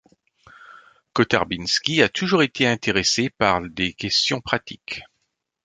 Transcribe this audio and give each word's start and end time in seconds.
Kotarbiński 1.13 2.01
a 2.03 2.09
toujours 2.09 2.41
été 2.41 2.65
intéressé 2.65 3.29
par 3.29 3.61
des 3.61 3.93
questions 3.93 4.41
pratiques. 4.41 5.03